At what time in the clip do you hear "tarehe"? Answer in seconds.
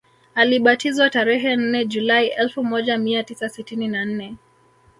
1.09-1.55